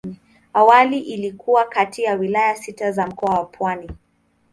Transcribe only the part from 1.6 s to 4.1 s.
kati ya wilaya sita za Mkoa wa Pwani.